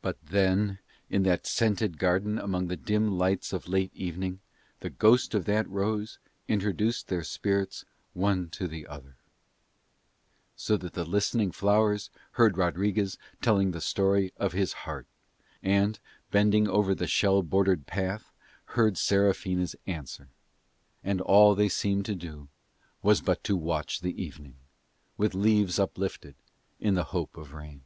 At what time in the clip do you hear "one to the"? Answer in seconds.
8.12-8.86